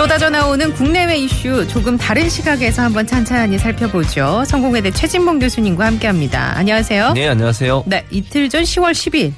쏟아져 0.00 0.30
나오는 0.30 0.72
국내외 0.72 1.18
이슈 1.18 1.68
조금 1.68 1.98
다른 1.98 2.26
시각에서 2.26 2.80
한번 2.80 3.06
찬찬히 3.06 3.58
살펴보죠. 3.58 4.42
성공회대 4.46 4.92
최진봉 4.92 5.40
교수님과 5.40 5.84
함께합니다. 5.84 6.56
안녕하세요. 6.56 7.12
네, 7.12 7.28
안녕하세요. 7.28 7.84
네, 7.86 8.06
이틀 8.10 8.48
전 8.48 8.62
10월 8.62 8.92
10일. 8.92 9.34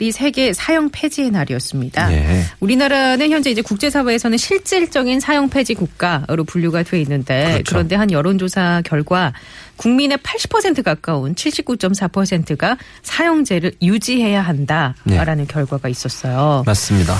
이 0.00 0.10
세계 0.10 0.52
사형 0.52 0.90
폐지의 0.90 1.30
날이었습니다. 1.30 2.08
네. 2.08 2.42
우리나라는 2.58 3.30
현재 3.30 3.50
이제 3.50 3.62
국제사회에서는 3.62 4.36
실질적인 4.36 5.20
사형 5.20 5.48
폐지 5.48 5.74
국가로 5.74 6.42
분류가 6.44 6.82
돼 6.82 7.00
있는데 7.02 7.44
그렇죠. 7.52 7.62
그런데 7.68 7.94
한 7.94 8.10
여론조사 8.10 8.82
결과 8.84 9.32
국민의 9.76 10.18
80% 10.18 10.82
가까운 10.82 11.36
79.4%가 11.36 12.76
사형제를 13.02 13.72
유지해야 13.80 14.42
한다라는 14.42 15.46
결과가 15.46 15.88
있었어요. 15.88 16.64
맞습니다. 16.66 17.14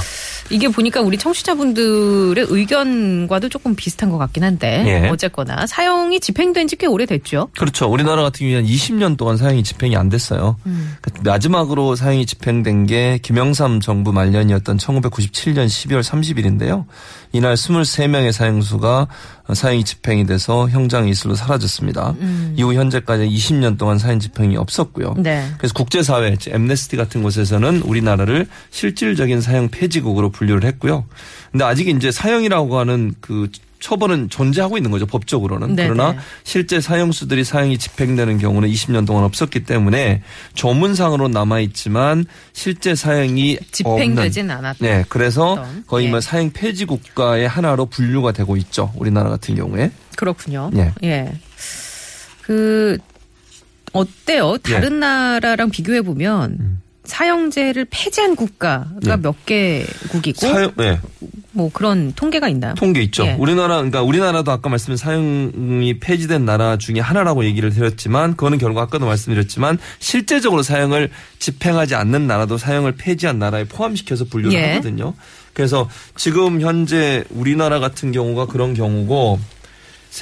이게 0.51 0.69
보니까 0.69 1.01
우리 1.01 1.16
청취자분들의 1.16 2.46
의견과도 2.48 3.48
조금 3.48 3.74
비슷한 3.74 4.10
것 4.10 4.18
같긴 4.18 4.45
한데 4.45 4.85
예. 4.87 5.09
어쨌거나 5.09 5.66
사형이 5.66 6.21
집행된 6.21 6.68
지 6.68 6.76
꽤 6.82 6.87
오래됐죠. 6.88 7.48
그렇죠. 7.57 7.88
우리나라 7.88 8.23
같은 8.23 8.40
경우에는 8.46 8.68
20년 8.68 9.16
동안 9.16 9.37
사형이 9.37 9.63
집행이 9.63 9.96
안 9.96 10.09
됐어요. 10.09 10.57
음. 10.66 10.96
그 11.01 11.13
마지막으로 11.23 11.95
사형이 11.95 12.26
집행된 12.26 12.87
게 12.87 13.18
김영삼 13.23 13.79
정부 13.79 14.13
말년이었던 14.13 14.79
1997년 14.79 15.66
12월 15.66 16.02
30일인데요. 16.02 16.87
이날 17.30 17.54
23명의 17.54 18.32
사형수가 18.32 19.07
사형이 19.52 19.85
집행이 19.85 20.26
돼서 20.26 20.68
형장 20.68 21.09
이슬로 21.09 21.35
사라졌습니다. 21.35 22.15
이후 22.57 22.74
현재까지 22.74 23.29
20년 23.29 23.79
동안 23.79 23.98
사형 23.98 24.21
집행이 24.21 24.57
없었고요. 24.57 25.15
음. 25.18 25.23
네. 25.23 25.46
그래서 25.59 25.74
국제사회, 25.74 26.37
엠네스티 26.46 26.96
같은 26.96 27.23
곳에서는 27.23 27.82
우리나라를 27.82 28.46
실질적인 28.70 29.40
사형 29.40 29.68
폐지국으로 29.68 30.30
분류를 30.30 30.65
했고요. 30.65 31.04
근데 31.51 31.65
아직 31.65 31.88
이제 31.88 32.10
사형이라고 32.10 32.79
하는 32.79 33.15
그 33.20 33.48
처벌은 33.83 34.30
존재하고 34.30 34.77
있는 34.77 34.91
거죠, 34.93 35.07
법적으로는. 35.07 35.75
네네. 35.75 35.88
그러나 35.88 36.16
실제 36.45 36.80
사형수들이 36.80 37.43
사형이 37.43 37.79
집행되는 37.79 38.38
경우는 38.38 38.69
20년 38.69 39.07
동안 39.07 39.25
없었기 39.25 39.65
때문에 39.65 40.23
조문상으로 40.55 41.29
남아 41.29 41.61
있지만 41.61 42.25
실제 42.53 42.95
사형이 42.95 43.59
집행되진 43.73 44.51
않았다. 44.51 44.79
네, 44.80 45.05
그래서 45.09 45.55
어떤, 45.55 45.85
거의 45.87 46.07
예. 46.07 46.10
뭐 46.10 46.21
사형 46.21 46.53
폐지 46.53 46.85
국가의 46.85 47.49
하나로 47.49 47.87
분류가 47.87 48.30
되고 48.30 48.57
있죠. 48.57 48.93
우리나라 48.97 49.29
같은 49.30 49.57
경우에. 49.57 49.91
그렇군요. 50.16 50.71
예. 50.77 50.93
예. 51.03 51.33
그 52.43 52.99
어때요? 53.93 54.59
예. 54.69 54.73
다른 54.73 55.01
나라랑 55.01 55.71
비교해 55.71 56.03
보면 56.03 56.57
음. 56.60 56.83
사형제를 57.04 57.86
폐지한 57.90 58.36
국가가 58.36 58.86
예. 59.06 59.16
몇 59.16 59.45
개국이고 59.45 60.40
사형, 60.40 60.72
네, 60.76 61.00
뭐 61.50 61.70
그런 61.72 62.12
통계가 62.14 62.48
있나요? 62.48 62.74
통계 62.74 63.02
있죠. 63.02 63.26
예. 63.26 63.36
우리나라, 63.38 63.76
그러니까 63.76 64.03
우리나라도 64.03 64.53
아까 64.53 64.69
말씀드린 64.69 64.97
사형이 64.97 65.98
폐지된 65.98 66.44
나라 66.44 66.78
중에 66.78 67.00
하나라고 67.00 67.44
얘기를 67.44 67.70
드렸지만, 67.70 68.36
그거는 68.36 68.58
결국 68.58 68.80
아까도 68.80 69.06
말씀드렸지만, 69.06 69.78
실제적으로 69.98 70.62
사형을 70.62 71.10
집행하지 71.38 71.94
않는 71.96 72.26
나라도 72.26 72.56
사형을 72.56 72.92
폐지한 72.92 73.38
나라에 73.38 73.64
포함시켜서 73.64 74.24
분류를 74.26 74.58
예. 74.58 74.70
하거든요. 74.70 75.14
그래서 75.52 75.88
지금 76.16 76.60
현재 76.60 77.24
우리나라 77.30 77.80
같은 77.80 78.12
경우가 78.12 78.46
그런 78.46 78.74
경우고, 78.74 79.41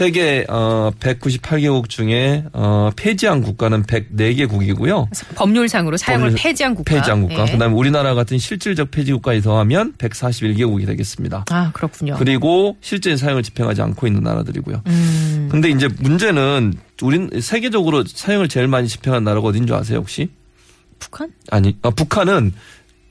세계 0.00 0.46
어 0.48 0.92
198개국 1.00 1.88
중에 1.88 2.44
어 2.52 2.90
폐지한 2.94 3.42
국가는 3.42 3.82
104개국이고요. 3.82 5.08
법률상으로 5.34 5.96
사형을 5.96 6.26
법률- 6.28 6.40
폐지한 6.40 6.76
국가. 6.76 6.94
폐지한 6.94 7.20
국가. 7.22 7.44
예. 7.48 7.50
그다음에 7.50 7.74
우리나라 7.74 8.14
같은 8.14 8.38
실질적 8.38 8.92
폐지 8.92 9.12
국가에 9.12 9.40
더하면 9.40 9.94
141개국이 9.98 10.86
되겠습니다. 10.86 11.44
아 11.50 11.72
그렇군요. 11.72 12.14
그리고 12.16 12.76
실제 12.80 13.16
사형을 13.16 13.42
집행하지 13.42 13.82
않고 13.82 14.06
있는 14.06 14.22
나라들이고요. 14.22 14.82
음, 14.86 15.48
근데 15.50 15.70
이제 15.70 15.88
문제는 15.98 16.74
우린 17.02 17.28
세계적으로 17.40 18.04
사형을 18.06 18.46
제일 18.46 18.68
많이 18.68 18.86
집행한 18.86 19.24
나라가 19.24 19.48
어딘 19.48 19.66
줄 19.66 19.74
아세요 19.74 19.98
혹시? 19.98 20.30
북한? 21.00 21.32
아니, 21.50 21.76
아, 21.82 21.90
북한은 21.90 22.52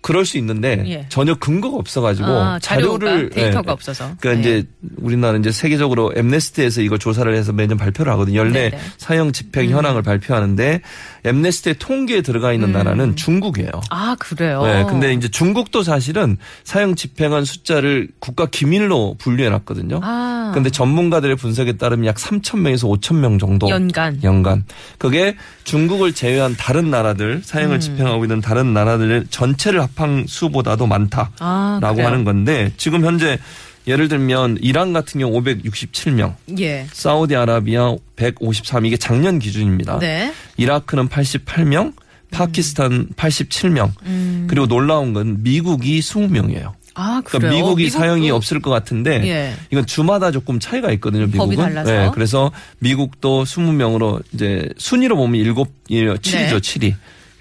그럴 0.02 0.26
수 0.26 0.38
있는데 0.38 0.84
예. 0.88 1.06
전혀 1.10 1.36
근거가 1.36 1.78
없어가지고 1.78 2.28
아, 2.28 2.60
자료를 2.60 3.30
데이터가 3.32 3.72
예. 3.72 3.74
없어서. 3.74 4.12
그러니까 4.20 4.50
예. 4.50 4.60
이제 4.60 4.68
우리나라 4.98 5.38
이제 5.38 5.52
세계적으로 5.52 6.14
엠네스티에서 6.16 6.82
이걸 6.82 7.00
조사를 7.00 7.34
해서 7.36 7.52
매년 7.52 7.78
발표를 7.78 8.12
하거든요. 8.14 8.40
연내 8.40 8.70
네네. 8.70 8.78
음. 8.78 8.92
사형 8.98 9.32
집행 9.34 9.70
현황을 9.70 10.02
발표하는데 10.02 10.82
엠네스티의 11.26 11.76
통계에 11.80 12.22
들어가 12.22 12.54
있는 12.54 12.72
나라는 12.72 13.16
중국이에요. 13.16 13.72
아 13.90 14.16
그래요. 14.20 14.64
네, 14.64 14.86
근데 14.86 15.14
이제 15.14 15.28
중국도 15.28 15.84
사실은 15.84 16.38
사형 16.64 16.96
집행한 16.96 17.44
숫자를 17.44 18.08
국가 18.20 18.46
기밀로 18.46 19.16
분류해 19.20 19.50
놨거든요. 19.50 20.00
아, 20.02 20.39
근데 20.54 20.70
전문가들의 20.70 21.36
분석에 21.36 21.74
따르면 21.74 22.06
약 22.06 22.16
3천 22.16 22.60
명에서 22.60 22.88
5천 22.88 23.16
명 23.16 23.40
정도 23.40 23.70
연간. 23.70 24.20
연간. 24.24 24.66
그게 24.98 25.36
중국을 25.64 26.14
제외한 26.14 26.56
다른 26.58 26.90
나라들 26.90 27.42
사형을 27.44 27.78
음. 27.78 27.80
집행하고 27.80 28.26
있는 28.26 28.42
다른 28.42 28.74
나라들 28.74 29.26
전체를 29.30 29.82
합한 29.82 30.26
수보다도 30.28 30.88
많다라고 30.88 31.38
아? 31.40 31.82
하는 31.82 32.24
건데 32.24 32.72
지금 32.78 33.06
현재 33.06 33.40
예를 33.88 34.08
들면 34.08 34.58
이란 34.62 34.94
같은 34.94 35.20
경우 35.20 35.42
567명, 35.42 36.36
예. 36.59 36.86
사우디아라비아 36.92 37.96
153 38.16 38.86
이게 38.86 38.98
작년 38.98 39.40
기준입니다. 39.40 39.98
네. 40.00 40.32
이라크는 40.58 41.08
88명, 41.09 41.94
파키스탄 42.32 43.09
87명. 43.16 43.92
음. 44.04 44.46
그리고 44.48 44.68
놀라운 44.68 45.14
건 45.14 45.42
미국이 45.42 46.00
20명이에요. 46.00 46.74
아 47.00 47.22
그러니까. 47.24 47.54
미국이 47.56 47.88
미국도- 47.88 47.92
사형이 47.92 48.30
없을 48.32 48.62
것 48.62 48.70
같은데 48.72 49.22
예. 49.28 49.54
이건 49.72 49.86
주마다 49.86 50.32
조금 50.32 50.60
차이가 50.60 50.92
있거든요. 50.94 51.26
미국은. 51.28 51.56
달라서. 51.56 51.92
네, 51.92 52.10
그래서 52.14 52.52
미국도 52.80 53.46
20명으로 53.46 54.22
이제 54.34 54.68
순위로 54.78 55.16
보면 55.16 55.42
7, 55.90 56.16
7이죠. 56.18 56.32
네. 56.32 56.58
7이. 56.59 56.96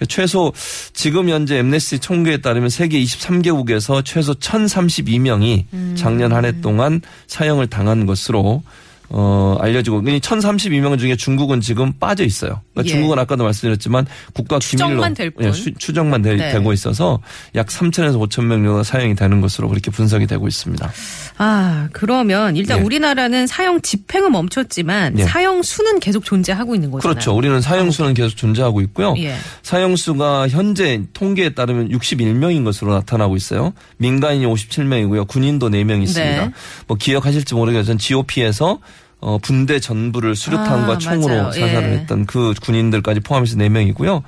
최소 0.09 0.53
지금 0.93 1.29
현재 1.29 1.57
엠네스티 1.59 1.99
총계에 1.99 2.37
따르면 2.37 2.69
세계 2.71 3.01
23개국에서 3.03 4.05
최소 4.05 4.33
1,032명이 4.35 5.65
음. 5.73 5.95
작년 5.99 6.33
한 6.33 6.45
해 6.45 6.61
동안 6.61 7.01
사형을 7.27 7.67
당한 7.67 8.07
것으로 8.07 8.63
어, 9.11 9.57
알려지고, 9.61 10.03
1,032명 10.03 10.99
중에 10.99 11.17
중국은 11.17 11.61
지금 11.61 11.93
빠져 11.99 12.25
있어요. 12.25 12.61
그러니까 12.75 12.91
예. 12.91 12.95
중국은 12.95 13.19
아까도 13.19 13.45
말씀드렸지만 13.45 14.07
국가 14.35 14.59
기밀로 14.59 14.89
추정만 14.89 15.15
될 15.15 15.31
뿐. 15.31 15.47
예, 15.47 15.53
수- 15.53 15.73
추정만 15.75 16.23
되, 16.23 16.37
네. 16.37 16.59
고 16.59 16.73
있어서 16.73 17.21
약 17.55 17.67
3천에서 17.69 18.19
5천 18.29 18.45
명 18.45 18.63
정도 18.65 18.83
사형이 18.83 19.15
되는 19.15 19.41
것으로 19.41 19.69
그렇게 19.69 19.91
분석이 19.91 20.27
되고 20.27 20.47
있습니다. 20.49 20.91
아, 21.39 21.89
그러면 21.93 22.57
일단 22.57 22.79
예. 22.79 22.83
우리나라는 22.83 23.47
사형 23.47 23.81
집행은 23.81 24.33
멈췄지만 24.33 25.19
예. 25.19 25.25
사형 25.25 25.63
수는 25.63 26.01
계속 26.01 26.25
존재하고 26.25 26.75
있는 26.75 26.91
거잖아요. 26.91 27.15
그렇죠. 27.15 27.35
우리는 27.37 27.61
사형 27.61 27.91
수는 27.91 28.15
계속 28.15 28.37
존재하고 28.37 28.81
있고요. 28.83 29.15
예. 29.19 29.35
사형 29.63 29.97
수가 29.97 30.49
현재 30.49 31.03
통계에 31.13 31.51
따르면 31.51 31.91
61명인 31.91 32.65
것으로 32.65 32.93
나타나고 32.95 33.37
있어요. 33.37 33.73
민간인이 33.99 34.45
57명이고요. 34.47 35.27
군인도 35.29 35.69
4명 35.71 36.03
있습니다. 36.03 36.47
네. 36.47 36.51
뭐 36.87 36.97
기억하실지 36.97 37.55
모르겠지만 37.55 37.99
GOP에서 37.99 38.81
어, 39.21 39.39
군대 39.43 39.81
전부를 39.81 40.37
수류탄과 40.37 40.93
아, 40.93 40.99
총으로 40.99 41.35
맞아요. 41.35 41.53
사살을 41.53 41.89
예. 41.89 41.93
했던 41.99 42.25
그 42.25 42.55
군인들까지 42.63 43.21
포함해서 43.21 43.57
4명이고요. 43.57 44.23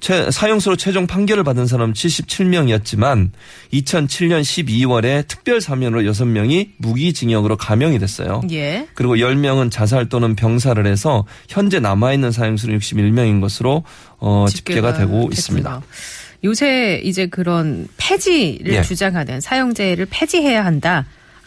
최, 0.00 0.30
사형수로 0.30 0.76
최종 0.76 1.08
판결을 1.08 1.42
받은 1.42 1.66
사람은 1.66 1.92
77명이었지만 1.92 3.30
2007년 3.72 4.42
12월에 4.42 5.26
특별 5.26 5.60
사면으로 5.60 6.02
6명이 6.02 6.70
무기징역으로 6.76 7.56
감형이 7.56 7.98
됐어요. 7.98 8.42
예. 8.52 8.86
그리고 8.94 9.16
10명은 9.16 9.72
자살 9.72 10.08
또는 10.08 10.36
병사를 10.36 10.86
해서 10.86 11.24
현재 11.48 11.80
남아있는 11.80 12.30
사형수는 12.30 12.78
61명인 12.78 13.40
것으로 13.40 13.82
어, 14.18 14.46
집계가, 14.48 14.92
되고 14.92 15.12
됐군요. 15.12 15.28
있습니다. 15.32 15.82
요새 16.44 17.00
이제 17.02 17.26
그런 17.26 17.88
폐지를 17.96 18.74
예. 18.74 18.82
주장하는 18.82 19.40
사형제를 19.40 20.06
폐지해야 20.08 20.64
한다. 20.64 21.06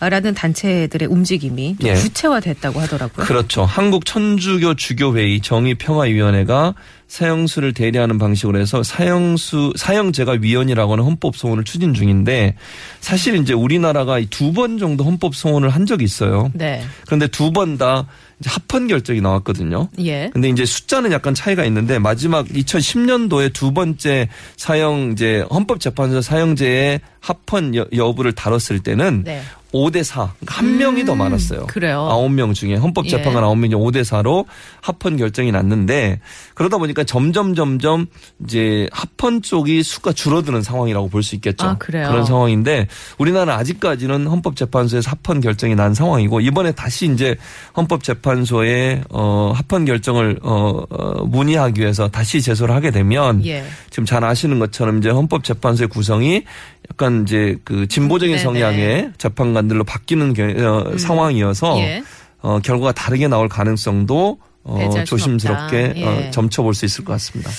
라는 0.10 0.34
단체들의 0.34 1.08
움직임이 1.08 1.76
좀 1.80 1.90
예. 1.90 1.94
구체화됐다고 1.94 2.80
하더라고요. 2.80 3.26
그렇죠. 3.26 3.64
한국 3.66 4.06
천주교 4.06 4.74
주교회의 4.76 5.42
정의평화위원회가 5.42 6.74
사형수를 7.08 7.74
대리하는 7.74 8.18
방식으로 8.18 8.58
해서 8.58 8.84
사형수 8.84 9.74
사형제가 9.76 10.38
위원이라고 10.40 10.94
하는 10.94 11.04
헌법 11.04 11.36
소원을 11.36 11.66
추진 11.66 11.94
중인데 11.94 12.56
사실 13.02 13.36
이제 13.36 13.54
우리나라가 13.54 14.20
두 14.30 14.52
번 14.54 14.78
정도 14.78 15.04
헌법 15.04 15.36
소원을 15.36 15.70
한 15.70 15.86
적이 15.86 16.06
있어요. 16.06 16.52
네. 16.54 16.84
그런데 17.06 17.28
두 17.28 17.52
번 17.52 17.78
다 17.78 18.08
합헌 18.44 18.88
결정이 18.88 19.22
나왔거든요. 19.22 19.88
예. 20.00 20.30
근데 20.34 20.50
이제 20.50 20.66
숫자는 20.66 21.12
약간 21.12 21.36
차이가 21.36 21.64
있는데 21.66 22.00
마지막 22.00 22.48
2010년도에 22.48 23.54
두 23.54 23.72
번째 23.72 24.30
사형 24.58 25.12
이제 25.12 25.46
헌법재판소 25.52 26.22
사형제의 26.22 27.02
합헌 27.20 27.76
여, 27.76 27.86
여부를 27.96 28.32
다뤘을 28.32 28.80
때는 28.84 29.24
네. 29.26 29.42
5대 29.74 30.04
4. 30.04 30.34
그러니까 30.40 30.56
한 30.58 30.78
명이 30.78 31.06
더 31.06 31.16
많았어요. 31.16 31.68
그래요? 31.68 32.08
9명 32.12 32.54
중에 32.54 32.76
헌법재판관 32.76 33.44
예. 33.44 33.48
9명이 33.48 33.72
5대 33.72 34.02
4로 34.02 34.46
합헌 34.82 35.18
결정이 35.18 35.52
났는데 35.52 36.20
그러다 36.56 36.78
보니까 36.78 37.04
점점 37.04 37.56
점점 37.56 38.08
이제 38.44 38.88
합헌 38.92 39.42
쪽이 39.42 39.82
수가 39.84 40.12
줄어드는 40.12 40.62
상황이라고 40.62 41.08
볼 41.10 41.22
수 41.22 41.36
있겠죠. 41.36 41.68
아, 41.68 41.78
그래요? 41.78 42.12
런 42.12 42.26
상황인데 42.26 42.88
우리나라는 43.20 43.54
아직까지는 43.54 44.26
헌법재판소에서 44.28 45.12
합헌 45.12 45.42
결정이 45.42 45.76
난 45.76 45.94
상황이고 45.94 46.42
이번에 46.42 46.72
다시 46.72 47.06
이제 47.06 47.36
헌법재판소에 47.78 49.04
어 49.10 49.54
합헌 49.56 49.86
결정을 49.86 50.40
어, 50.42 50.84
어 50.90 51.26
문의하기 51.26 51.80
위해서 51.80 52.08
다시 52.08 52.42
제소를 52.42 52.74
하게 52.74 52.92
되면 52.92 53.46
예. 53.46 53.64
지금 53.90 54.06
잘 54.06 54.24
아시는 54.24 54.60
것처럼 54.60 54.98
이제 54.98 55.10
헌법재판소의 55.10 55.88
구성이 55.90 56.44
약간 56.92 57.24
이제 57.24 57.58
그 57.64 57.88
진보적인 57.88 58.36
네네. 58.36 58.44
성향의 58.44 59.12
재판관 59.18 59.61
들로 59.68 59.84
바뀌는 59.84 60.34
겨- 60.34 60.44
어, 60.44 60.98
상황이어서 60.98 61.78
예. 61.80 62.04
어, 62.42 62.60
결과가 62.60 62.92
다르게 62.94 63.28
나올 63.28 63.48
가능성도 63.50 64.40
어, 64.64 65.04
조심스럽게 65.06 65.86
없다. 65.88 66.00
예. 66.00 66.28
어, 66.28 66.32
점쳐볼 66.32 66.74
수 66.74 66.86
있을 66.86 67.04
것 67.04 67.14
같습니다. 67.14 67.50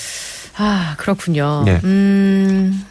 아, 0.57 0.95
그렇군요. 0.97 1.63
네. 1.65 1.79
음. 1.83 2.85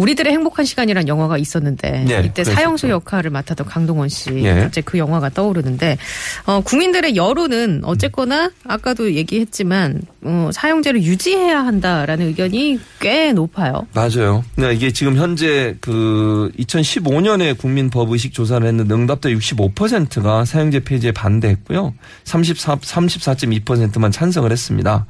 우리들의 0.00 0.32
행복한 0.32 0.64
시간이란 0.64 1.08
영화가 1.08 1.36
있었는데 1.36 2.04
네, 2.08 2.22
이때. 2.24 2.42
사형수 2.42 2.88
역할을 2.88 3.30
맡았던 3.30 3.66
강동원 3.66 4.08
씨 4.08 4.30
예. 4.42 4.54
갑자기 4.54 4.82
그 4.86 4.98
영화가 4.98 5.28
떠오르는데 5.30 5.98
어, 6.46 6.60
국민들의 6.60 7.16
여론은 7.16 7.82
어쨌거나 7.84 8.50
아까도 8.64 9.12
얘기했지만 9.12 10.00
어, 10.22 10.50
사형제를 10.52 11.02
유지해야 11.02 11.64
한다라는 11.64 12.28
의견이 12.28 12.80
꽤 12.98 13.32
높아요. 13.34 13.86
맞아요. 13.92 14.42
네, 14.56 14.72
이게 14.72 14.90
지금 14.90 15.16
현재 15.16 15.76
그 15.80 16.50
2015년에 16.58 17.58
국민 17.58 17.90
법 17.90 18.10
의식 18.10 18.32
조사를 18.32 18.66
했는데 18.66 18.94
응답자 18.94 19.28
65%가 19.28 20.46
사형제 20.46 20.80
폐지에 20.80 21.12
반대했고요. 21.12 21.92
34, 22.24 22.76
34.2%만 22.76 24.10
찬성을 24.10 24.50
했습니다. 24.50 25.06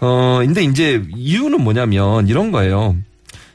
어, 0.00 0.38
근데 0.40 0.62
이제 0.62 1.02
이유는 1.16 1.62
뭐냐면 1.62 2.28
이런 2.28 2.52
거예요. 2.52 2.96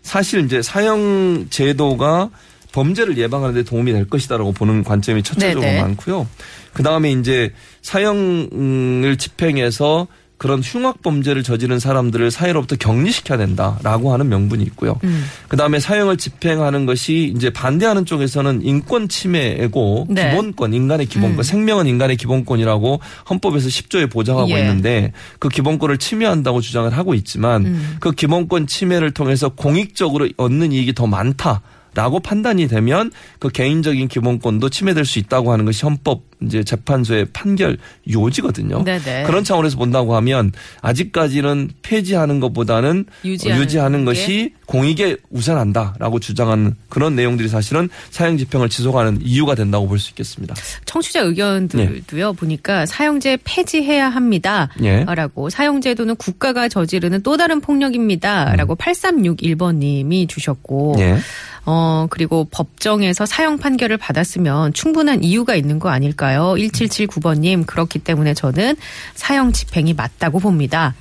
사실 0.06 0.46
이제 0.46 0.62
사형 0.62 1.48
제도가 1.50 2.30
범죄를 2.72 3.18
예방하는 3.18 3.56
데 3.56 3.64
도움이 3.64 3.92
될 3.92 4.08
것이다라고 4.08 4.52
보는 4.52 4.84
관점이 4.84 5.24
첫째적으로 5.24 5.62
네네. 5.62 5.82
많고요. 5.82 6.28
그 6.74 6.84
다음에 6.84 7.12
이제 7.12 7.52
사형을 7.82 9.18
집행해서 9.18 10.08
그런 10.38 10.60
흉악 10.62 11.02
범죄를 11.02 11.44
저지른 11.44 11.80
사람들을 11.80 12.30
사회로부터 12.30 12.76
격리시켜야 12.76 13.38
된다라고 13.38 14.12
하는 14.12 14.28
명분이 14.28 14.64
있고요. 14.64 15.00
음. 15.04 15.26
그 15.48 15.56
다음에 15.56 15.80
사형을 15.80 16.18
집행하는 16.18 16.86
것이 16.86 17.34
이제 17.36 17.52
반대하는 17.52 18.06
쪽에서는 18.06 18.62
인권 18.64 19.08
침해고 19.08 20.08
네. 20.10 20.32
기본권, 20.32 20.74
인간의 20.74 21.06
기본권, 21.06 21.40
음. 21.40 21.44
생명은 21.44 21.88
인간의 21.88 22.18
기본권이라고 22.18 23.00
헌법에서 23.30 23.70
10조에 23.70 24.12
보장하고 24.12 24.52
예. 24.52 24.60
있는데 24.60 25.14
그 25.40 25.48
기본권을 25.48 25.98
침해한다고 25.98 26.62
주장을 26.62 26.92
하고 26.92 27.14
있지만 27.14 27.66
음. 27.66 27.98
그 28.00 28.12
기본권 28.12 28.68
침해를 28.68 29.12
통해서 29.12 29.50
공익적으로 29.50 30.28
얻는 30.38 30.72
이익이 30.74 30.94
더 30.94 31.08
많다. 31.08 31.62
라고 31.96 32.20
판단이 32.20 32.68
되면 32.68 33.12
그 33.40 33.50
개인적인 33.50 34.08
기본권도 34.08 34.70
침해될 34.70 35.06
수 35.06 35.20
있다고 35.20 35.52
하는 35.52 35.66
것이 35.66 35.84
헌법 35.84 36.24
이제 36.44 36.64
재판소의 36.64 37.28
판결 37.34 37.78
요지거든요. 38.12 38.84
네네. 38.84 39.24
그런 39.24 39.44
차원에서 39.44 39.78
본다고 39.78 40.16
하면 40.18 40.52
아직까지는 40.82 41.72
폐지하는 41.82 42.40
것보다는 42.40 43.06
유지하는 43.24 43.62
유지하는, 43.62 44.00
게? 44.00 44.06
것이 44.06 44.54
공익에 44.66 45.18
우선한다라고 45.30 46.20
주장하는 46.20 46.76
그런 46.90 47.16
내용들이 47.16 47.48
사실은 47.48 47.90
사형 48.10 48.38
집행을 48.38 48.70
지속하는 48.70 49.20
이유가 49.22 49.56
된다고 49.56 49.88
볼 49.88 49.96
수 49.96 50.12
있겠습니다. 50.12 50.54
청취자 50.84 51.22
의견들도요 51.22 52.34
보니까 52.34 52.86
사형제 52.86 53.38
폐지해야 53.46 54.10
합니다. 54.10 54.70
예. 54.84 55.06
라고 55.08 55.50
사형제도는 55.50 56.18
국가가 56.18 56.68
저지르는 56.68 57.24
또 57.24 57.38
다른 57.38 57.62
폭력입니다. 57.62 58.56
라고 58.58 58.76
8361번님이 58.76 60.28
주셨고 60.28 60.96
예. 61.00 61.18
어 61.66 61.85
그리고 62.10 62.48
법정에서 62.52 63.26
사형 63.26 63.58
판결을 63.58 63.98
받았으면 63.98 64.74
충분한 64.74 65.24
이유가 65.24 65.56
있는 65.56 65.80
거 65.80 65.90
아닐까요? 65.90 66.56
1779번님 66.58 67.66
그렇기 67.66 68.00
때문에 68.00 68.34
저는 68.34 68.76
사형 69.16 69.52
집행이 69.52 69.94
맞다고 69.94 70.40
봅니다. 70.40 70.94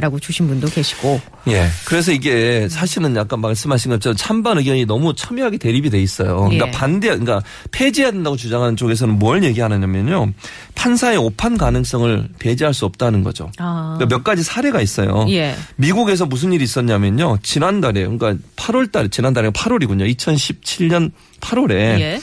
라고 0.00 0.18
주신 0.18 0.48
분도 0.48 0.66
계시고 0.66 1.20
예. 1.46 1.68
그래서 1.84 2.10
이게 2.10 2.68
사실은 2.68 3.14
약간 3.14 3.40
말씀하신 3.40 3.92
것처럼 3.92 4.16
찬반 4.16 4.58
의견이 4.58 4.86
너무 4.86 5.14
첨예하게 5.14 5.58
대립이 5.58 5.88
돼 5.88 6.02
있어요. 6.02 6.36
그러니까 6.44 6.66
예. 6.66 6.70
반대, 6.72 7.08
그러니까 7.08 7.42
폐지해야 7.70 8.10
된다고 8.10 8.36
주장하는 8.36 8.76
쪽에서는 8.76 9.18
뭘 9.20 9.44
얘기하느냐면요. 9.44 10.32
판사의 10.74 11.18
오판 11.18 11.56
가능성을 11.56 12.28
배제할 12.40 12.74
수 12.74 12.86
없다는 12.86 13.22
거죠. 13.22 13.52
아. 13.58 13.94
그러니까 13.96 14.16
몇 14.16 14.24
가지 14.24 14.42
사례가 14.42 14.80
있어요. 14.80 15.26
예. 15.28 15.54
미국에서 15.76 16.26
무슨 16.26 16.52
일이 16.52 16.64
있었냐면요. 16.64 17.38
지난달에, 17.44 18.00
그러니까 18.00 18.34
8월 18.56 18.90
달에, 18.90 19.06
지난달에 19.08 19.50
8월이군요. 19.50 20.12
2017년 20.16 21.12
8월에 21.40 21.70
예. 22.00 22.20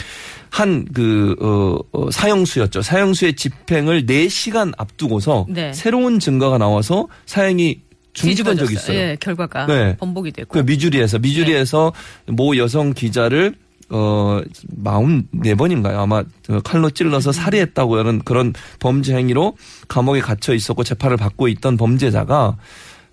한 0.51 0.85
그, 0.93 1.35
어, 1.41 1.79
어, 1.97 2.11
사형수였죠. 2.11 2.81
사형수의 2.81 3.35
집행을 3.35 4.05
4시간 4.05 4.73
앞두고서 4.77 5.45
네. 5.49 5.71
새로운 5.73 6.19
증거가 6.19 6.57
나와서 6.57 7.07
사형이 7.25 7.79
중지된 8.13 8.57
적이. 8.57 8.73
있어요. 8.73 8.97
예, 8.97 9.17
결과가 9.19 9.65
네. 9.65 9.95
번복이 9.97 10.33
되고. 10.33 10.49
그 10.49 10.59
미주리에서 10.59 11.19
미주리에서 11.19 11.93
모 12.27 12.57
여성 12.57 12.93
기자를 12.93 13.55
어 13.89 14.41
44번인가요? 14.83 15.95
아마 15.97 16.23
그 16.45 16.61
칼로 16.61 16.89
찔러서 16.89 17.31
살해했다고 17.31 17.97
하는 17.97 18.19
그런 18.19 18.53
범죄 18.79 19.15
행위로 19.15 19.55
감옥에 19.87 20.19
갇혀 20.19 20.53
있었고 20.53 20.83
재판을 20.83 21.17
받고 21.17 21.47
있던 21.47 21.77
범죄자가 21.77 22.57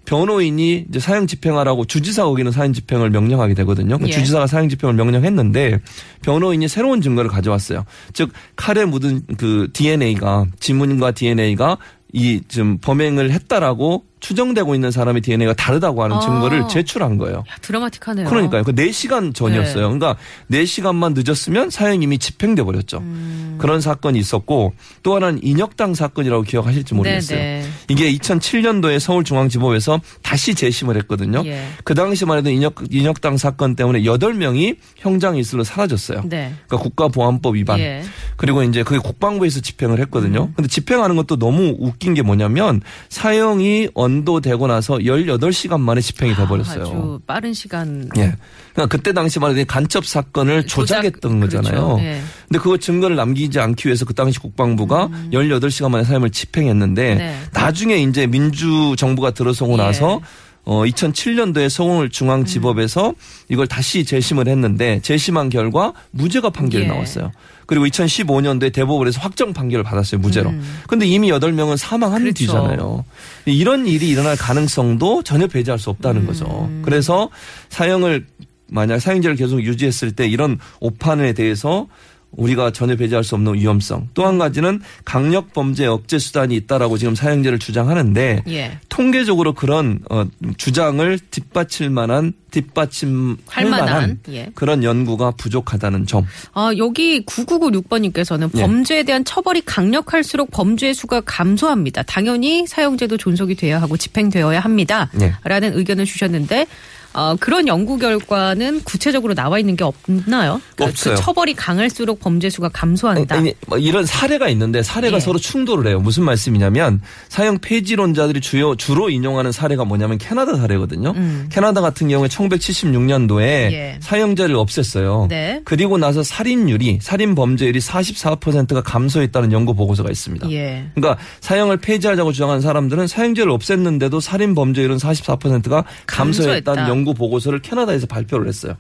변호인이 0.09 0.87
이제 0.89 1.01
사형 1.01 1.27
집행하라고 1.27 1.85
주지사 1.85 2.25
거기는 2.25 2.51
사형 2.51 2.73
집행을 2.73 3.11
명령하게 3.11 3.53
되거든요. 3.53 3.99
그 3.99 4.07
예. 4.07 4.11
주지사가 4.11 4.47
사형 4.47 4.71
집행을 4.71 4.95
명령했는데 4.95 5.81
변호인이 6.23 6.67
새로운 6.67 7.03
증거를 7.03 7.31
가져왔어요. 7.31 7.85
즉 8.15 8.33
칼에 8.57 8.87
묻은 8.87 9.25
그 9.37 9.69
DNA가 9.75 10.47
지문과 10.61 11.11
DNA가 11.11 11.77
이 12.15 12.41
지금 12.49 12.79
범행을 12.79 13.33
했다라고 13.33 14.07
추정되고 14.21 14.75
있는 14.75 14.91
사람의 14.91 15.23
DNA가 15.23 15.55
다르다고 15.55 16.03
하는 16.03 16.17
아. 16.17 16.21
증거를 16.21 16.69
제출한 16.69 17.19
거예요. 17.19 17.39
야, 17.39 17.57
드라마틱하네요. 17.61 18.29
그러니까요. 18.29 18.65
그 18.65 18.75
4시간 18.75 19.35
전이었어요. 19.35 19.91
네. 19.93 19.99
그러니까 19.99 20.17
4시간만 20.51 21.15
늦었으면 21.15 21.71
사형이 21.71 22.05
이미 22.05 22.19
집행돼 22.19 22.63
버렸죠. 22.63 22.99
음. 22.99 23.57
그런 23.59 23.81
사건이 23.81 24.19
있었고 24.19 24.73
또 25.03 25.17
하나는 25.17 25.41
인혁당 25.43 25.95
사건이라고 25.95 26.43
기억하실지 26.43 26.95
모르겠어요. 26.95 27.39
네네. 27.39 27.69
이게 27.89 28.13
2007년도에 28.13 28.99
서울중앙지법에서 28.99 30.01
다시 30.23 30.55
재심을 30.55 30.97
했거든요. 30.99 31.43
예. 31.47 31.65
그 31.85 31.95
당시만 31.95 32.39
해도 32.39 32.51
인혁, 32.51 32.77
인혁당 32.91 33.37
사건 33.37 33.77
때문에 33.77 34.03
8명이 34.03 34.77
형장 34.97 35.37
이슬로 35.37 35.65
사라졌어요. 35.65 36.23
네. 36.25 36.55
그러니까 36.67 36.77
국가보안법 36.79 37.57
위반. 37.57 37.81
예. 37.81 38.03
그리고 38.37 38.63
이제 38.63 38.83
그게 38.83 38.99
국방부에서 38.99 39.61
집행을 39.61 39.99
했거든요. 40.01 40.45
음. 40.45 40.53
근데 40.55 40.69
집행하는 40.69 41.17
것도 41.17 41.37
너무 41.39 41.77
웃긴 41.79 42.15
게 42.15 42.23
뭐냐면 42.23 42.81
사형이 43.09 43.89
언도되고 44.09 44.67
나서 44.67 44.95
18시간 44.99 45.81
만에 45.81 46.01
집행이 46.01 46.35
돼버렸어요. 46.35 46.83
아주 46.83 47.21
빠른 47.27 47.53
시간. 47.53 48.09
예. 48.17 48.35
그러니까 48.73 48.87
그때 48.97 49.13
당시만 49.13 49.57
해도 49.57 49.65
간첩 49.67 50.07
사건을 50.07 50.67
조작, 50.67 51.03
조작했던 51.03 51.41
거잖아요. 51.41 51.97
그렇죠. 51.97 52.03
예. 52.03 52.21
근데 52.49 52.59
그거 52.59 52.77
증거를 52.79 53.17
남기지 53.17 53.61
않기 53.61 53.89
위해서 53.89 54.05
그 54.05 54.15
당시 54.15 54.39
국방부가 54.39 55.09
18시간 55.33 55.91
만에 55.91 56.05
사형을 56.05 56.31
집행했는데 56.31 57.13
음. 57.13 57.19
네. 57.19 57.39
나중에 57.53 57.99
이제 57.99 58.27
민주 58.27 58.95
정부가 58.97 59.33
들어서고 59.33 59.75
예. 59.75 59.77
나서 59.77 60.21
어 60.65 60.85
2007년도에 60.85 61.69
서울 61.69 62.11
중앙지법에서 62.11 63.09
음. 63.09 63.15
이걸 63.49 63.67
다시 63.67 64.05
재심을 64.05 64.49
했는데 64.49 65.01
재심한 65.03 65.49
결과 65.49 65.93
무죄가 66.11 66.51
판결이 66.51 66.85
예. 66.85 66.89
나왔어요. 66.89 67.33
그리고 67.69 67.85
2015년도에 67.85 68.73
대법원에서 68.73 69.21
확정 69.21 69.53
판결을 69.53 69.85
받았어요. 69.85 70.19
무죄로. 70.23 70.49
음. 70.49 70.81
근데 70.89 71.05
이미 71.05 71.31
8명은 71.31 71.77
사망한 71.77 72.23
그렇죠. 72.23 72.39
뒤잖아요. 72.39 73.05
이런 73.45 73.87
일이 73.87 74.09
일어날 74.09 74.39
가능성도 74.39 75.23
전혀 75.23 75.47
배제할 75.47 75.79
수 75.79 75.91
없다는 75.91 76.23
음. 76.23 76.27
거죠. 76.27 76.71
그래서 76.81 77.29
사형을 77.69 78.27
만약 78.71 79.01
사형제를 79.01 79.37
계속 79.37 79.63
유지했을 79.63 80.13
때 80.13 80.27
이런 80.27 80.59
오판에 80.81 81.35
대해서 81.35 81.89
우리가 82.33 82.71
전혀 82.73 82.95
배제할 82.97 83.25
수 83.25 83.35
없는 83.35 83.55
위험성. 83.55 84.09
또 84.15 84.29
한 84.29 84.39
가지는 84.39 84.81
강력 85.05 85.55
범죄 85.55 85.87
억제 85.87 86.19
수단이 86.19 86.55
있다라고 86.55 86.99
지금 86.99 87.15
사형제를 87.15 87.59
주장하는데 87.59 88.43
예. 88.49 88.79
통계적으로 88.91 89.55
그런 89.55 90.01
어, 90.11 90.25
주장을 90.59 91.19
뒷받칠 91.31 91.89
만한 91.89 92.35
뒷받침할 92.51 93.37
할 93.47 93.71
만한, 93.71 93.87
만한, 93.87 94.19
예. 94.31 94.51
그런 94.55 94.85
연구가 94.85 95.33
부족하다는 95.33 96.07
점. 96.07 96.27
아, 96.53 96.71
여기 96.77 97.25
9996번님께서는 97.25 98.51
예. 98.57 98.61
범죄에 98.63 99.03
대한 99.03 99.25
처벌이 99.25 99.61
강력할수록 99.63 100.51
범죄 100.51 100.93
수가 100.93 101.23
감소합니다. 101.23 102.03
당연히 102.03 102.67
사형제도 102.67 103.17
존속이 103.17 103.55
되어야 103.55 103.81
하고 103.81 103.97
집행되어야 103.97 104.61
합니다. 104.61 105.11
예. 105.21 105.35
라는 105.45 105.77
의견을 105.77 106.05
주셨는데 106.05 106.67
어, 107.15 107.35
그런 107.41 107.67
연구 107.67 107.99
결과는 107.99 108.83
구체적으로 108.85 109.35
나와 109.35 109.59
있는 109.59 109.77
게 109.77 109.85
없나요? 109.85 110.61
그러니까 110.77 110.85
없어요. 110.85 111.15
그 111.15 111.21
처벌이 111.21 111.55
강할수록 111.55 112.21
범죄 112.21 112.49
수가 112.51 112.69
감소한다. 112.69 113.35
아니, 113.35 113.55
뭐 113.67 113.79
이런 113.79 114.07
사례가 114.07 114.49
있는데 114.51 114.83
사례가 114.83 115.17
예. 115.17 115.21
서로 115.21 115.39
충돌을 115.39 115.87
해요. 115.89 116.01
무슨 116.01 116.25
말씀이냐면 116.25 117.01
사형 117.29 117.59
폐지론자들이 117.59 118.41
주요 118.41 118.77
주로 118.77 119.11
인용하는 119.11 119.53
사례가 119.53 119.85
뭐냐면 119.85 120.19
캐나다 120.19 120.57
사례거든요. 120.57 121.15
캐나다 121.51 121.81
같은 121.81 122.09
경우에 122.09 122.29
1976년도에 122.29 123.69
음. 123.69 123.73
예. 123.73 123.99
사형제를 124.01 124.55
없앴어요. 124.55 125.29
네. 125.29 125.61
그리고 125.65 125.99
나서 125.99 126.23
살인율이 126.23 127.01
살인 127.03 127.35
범죄율이 127.35 127.81
44%가 127.81 128.83
감소했다는 128.83 129.53
연구 129.53 129.75
보고서가 129.75 130.11
있습니다. 130.11 130.51
예. 130.53 130.87
그러니까 130.95 131.21
사형을 131.41 131.79
폐지하자고 131.79 132.33
주장하는 132.33 132.61
사람들은 132.61 133.07
사형제를 133.07 133.51
없앴는데도 133.53 134.21
살인 134.21 134.55
범죄율은 134.55 134.99
44%가 134.99 135.85
감소했다는 136.07 136.63
감소했다. 136.65 136.89
연구 136.89 136.98
보고서를 137.05 137.61
캐나다에서 137.61 138.07
발표를 138.07 138.49
했어요. 138.49 138.75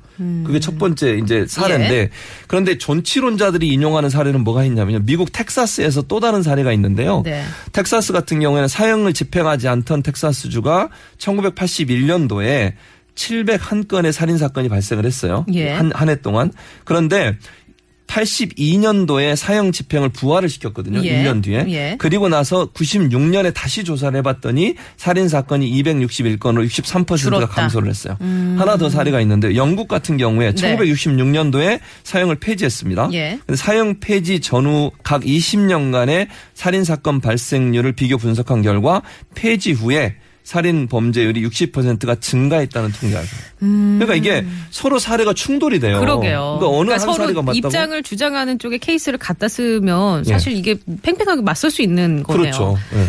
그게 0.44 0.60
첫 0.60 0.78
번째 0.78 1.18
이제 1.22 1.46
사례인데 1.48 1.94
예. 1.96 2.10
그런데 2.46 2.78
존치론자들이 2.78 3.68
인용하는 3.68 4.10
사례는 4.10 4.44
뭐가 4.44 4.64
있냐면요. 4.64 5.00
미국 5.04 5.32
텍사스에서 5.32 6.02
또 6.02 6.20
다른 6.20 6.42
사례가 6.42 6.72
있는데요. 6.72 7.22
네. 7.24 7.42
텍사스 7.72 8.12
같은 8.12 8.40
경우에는 8.40 8.68
사형을 8.68 9.12
집행하지 9.12 9.68
않던 9.68 10.02
텍사스주가 10.02 10.88
1981년도에 11.18 12.72
701건의 13.14 14.12
살인 14.12 14.38
사건이 14.38 14.68
발생을 14.68 15.04
했어요. 15.04 15.44
예. 15.52 15.70
한 15.70 15.92
한 15.92 16.08
해 16.08 16.16
동안. 16.16 16.52
그런데 16.84 17.36
82년도에 18.08 19.36
사형 19.36 19.70
집행을 19.70 20.08
부활을 20.08 20.48
시켰거든요. 20.48 21.04
예. 21.04 21.22
1년 21.22 21.42
뒤에. 21.42 21.66
예. 21.68 21.96
그리고 21.98 22.28
나서 22.28 22.66
96년에 22.72 23.54
다시 23.54 23.84
조사를 23.84 24.18
해봤더니 24.18 24.74
살인 24.96 25.28
사건이 25.28 25.70
261건으로 25.82 26.66
63%가 26.66 27.16
줄었다. 27.16 27.46
음. 27.46 27.48
감소를 27.48 27.88
했어요. 27.88 28.16
하나 28.18 28.76
더 28.76 28.88
사례가 28.88 29.20
있는데 29.20 29.54
영국 29.54 29.88
같은 29.88 30.16
경우에 30.16 30.52
네. 30.52 30.76
1966년도에 30.76 31.80
사형을 32.02 32.36
폐지했습니다. 32.36 33.10
예. 33.12 33.38
사형 33.54 34.00
폐지 34.00 34.40
전후 34.40 34.90
각 35.02 35.22
20년간의 35.22 36.28
살인 36.54 36.84
사건 36.84 37.20
발생률을 37.20 37.92
비교 37.92 38.16
분석한 38.18 38.62
결과 38.62 39.02
폐지 39.34 39.72
후에 39.72 40.16
살인 40.48 40.86
범죄율이 40.88 41.46
60%가 41.46 42.14
증가했다는 42.14 42.92
통계가 42.92 43.20
있어요. 43.20 43.40
그러니까 43.58 44.14
이게 44.14 44.46
서로 44.70 44.98
사례가 44.98 45.34
충돌이 45.34 45.78
돼요. 45.78 45.98
음. 45.98 46.00
그러게요. 46.00 46.56
그러니까 46.58 46.68
어느 46.68 46.90
한 46.90 46.98
서로 46.98 47.12
사례가 47.12 47.42
맞다고 47.42 47.68
입장을 47.68 48.02
주장하는 48.02 48.58
쪽에 48.58 48.78
케이스를 48.78 49.18
갖다 49.18 49.46
쓰면 49.46 50.24
예. 50.24 50.30
사실 50.30 50.54
이게 50.54 50.76
팽팽하게 51.02 51.42
맞설 51.42 51.70
수 51.70 51.82
있는 51.82 52.22
거네요. 52.22 52.44
그렇죠. 52.44 52.78
예. 52.94 53.04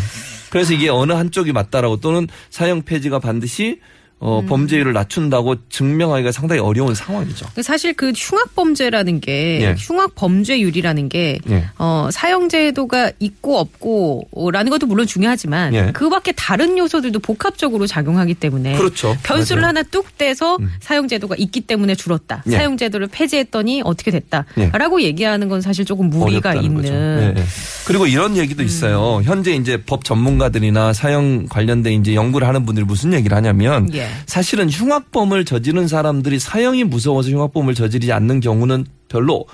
그래서 0.50 0.74
이게 0.74 0.90
어느 0.90 1.14
한쪽이 1.14 1.52
맞다라고 1.52 1.96
또는 2.00 2.28
사형 2.50 2.82
폐지가 2.82 3.20
반드시 3.20 3.80
음. 4.22 4.26
어, 4.26 4.42
범죄율을 4.46 4.92
낮춘다고 4.92 5.56
증명하기가 5.70 6.30
상당히 6.32 6.60
어려운 6.60 6.94
상황이죠. 6.94 7.46
사실 7.62 7.94
그 7.94 8.12
흉악 8.14 8.54
범죄라는 8.54 9.20
게 9.20 9.62
예. 9.62 9.74
흉악 9.78 10.14
범죄율이라는 10.14 11.08
게 11.08 11.38
예. 11.48 11.64
어, 11.78 12.08
사형제도가 12.12 13.12
있고 13.18 13.58
없고라는 13.58 14.70
것도 14.70 14.86
물론 14.86 15.06
중요하지만 15.06 15.74
예. 15.74 15.92
그밖에 15.92 16.32
다른 16.32 16.76
요소들도 16.76 17.18
복합적으로 17.20 17.86
작용하기 17.86 18.34
때문에 18.34 18.76
그렇죠. 18.76 19.16
변수를 19.22 19.62
맞아요. 19.62 19.72
음. 19.72 19.76
하나 19.76 19.82
뚝 19.84 20.18
떼서 20.18 20.58
사형제도가 20.80 21.36
있기 21.38 21.62
때문에 21.62 21.94
줄었다. 21.94 22.42
예. 22.46 22.50
사형제도를 22.50 23.08
폐지했더니 23.08 23.82
어떻게 23.84 24.10
예. 24.12 24.20
됐다라고 24.20 25.00
얘기하는 25.02 25.48
건 25.48 25.62
사실 25.62 25.84
조금 25.84 26.10
무리가 26.10 26.54
있는. 26.54 26.84
예, 26.84 27.40
예. 27.40 27.44
그리고 27.86 28.06
이런 28.06 28.32
음. 28.32 28.36
얘기도 28.36 28.62
있어요. 28.62 29.22
현재 29.24 29.52
이제 29.52 29.78
법 29.78 30.04
전문가들이나 30.04 30.92
사형 30.92 31.46
관련된 31.48 32.00
이제 32.00 32.14
연구를 32.14 32.46
하는 32.46 32.66
분들이 32.66 32.84
무슨 32.84 33.14
얘기를 33.14 33.34
하냐면 33.36 33.92
예. 33.94 34.09
사실은 34.26 34.68
흉악범을 34.70 35.44
저지른 35.44 35.88
사람들이 35.88 36.38
사형이 36.38 36.84
무서워서 36.84 37.30
흉악범을 37.30 37.74
저지르지 37.74 38.12
않는 38.12 38.40
경우는 38.40 38.86
별로 39.08 39.46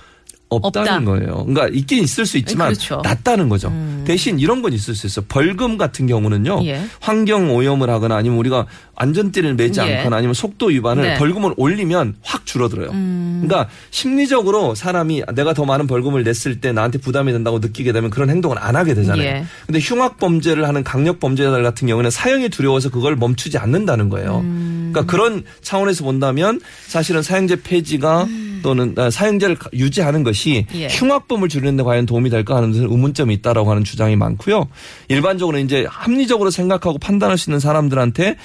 없다는 0.49 0.89
없다. 0.93 1.05
거예요. 1.05 1.45
그러니까 1.47 1.69
있긴 1.69 2.05
있을 2.05 2.25
수 2.25 2.39
있지만 2.39 2.69
그렇죠. 2.69 3.01
낮다는 3.03 3.49
거죠. 3.49 3.73
대신 4.05 4.39
이런 4.39 4.63
건 4.63 4.73
있을 4.73 4.95
수 4.95 5.07
있어요. 5.07 5.25
벌금 5.29 5.77
같은 5.77 6.07
경우는요. 6.07 6.65
예. 6.67 6.83
환경 7.01 7.55
오염을 7.55 7.91
하거나 7.91 8.17
아니면 8.17 8.39
우리가 8.39 8.67
안전띠를 8.95 9.55
매지 9.55 9.81
예. 9.81 9.97
않거나 9.99 10.17
아니면 10.17 10.35
속도 10.35 10.67
위반을 10.67 11.03
네. 11.03 11.15
음. 11.15 11.19
벌금을 11.19 11.55
올리면 11.57 12.17
확 12.23 12.47
줄어들어요. 12.47 12.91
그러니까 12.91 13.69
심리적으로 13.91 14.75
사람이 14.75 15.25
내가 15.35 15.53
더 15.53 15.65
많은 15.65 15.87
벌금을 15.87 16.23
냈을 16.23 16.61
때 16.61 16.73
나한테 16.73 16.99
부담이 16.99 17.33
된다고 17.33 17.59
느끼게 17.59 17.93
되면 17.93 18.11
그런 18.11 18.31
행동을 18.31 18.59
안 18.59 18.77
하게 18.77 18.95
되잖아요. 18.95 19.23
예. 19.27 19.45
근데 19.67 19.81
흉악 19.81 20.19
범죄를 20.19 20.67
하는 20.69 20.85
강력 20.85 21.19
범죄자들 21.19 21.63
같은 21.65 21.89
경우는 21.89 22.11
사형이 22.11 22.51
두려워서 22.51 22.91
그걸 22.91 23.17
멈추지 23.17 23.59
않는다는 23.59 24.09
거예요. 24.09 24.41
음. 24.45 24.91
그러니까 24.93 25.11
그런 25.13 25.43
차원에서 25.61 26.05
본다면 26.05 26.61
사실은 26.87 27.23
사형제 27.23 27.63
폐지가 27.63 28.27
또는 28.63 28.95
아, 28.97 29.11
사형제를 29.11 29.57
가- 29.57 29.71
유지하는 29.73 30.23
것이 30.23 30.67
예. 30.75 30.89
흉악범을 30.89 31.49
줄이는 31.49 31.77
데 31.77 31.83
과연 31.83 32.07
도움이 32.07 32.31
될까 32.31 32.57
하는 32.57 32.73
데는 32.73 32.91
의문점이 32.91 33.35
있다라고 33.35 33.71
하는 33.71 33.85
주장이 33.85 34.17
많고요. 34.17 34.69
일반적으로 35.09 35.59
이제 35.59 35.87
합리적으로 35.89 36.51
생각하고 36.51 36.99
판단할 36.99 37.39
수 37.39 37.51
있는 37.51 37.61
사람들한테 37.61 38.37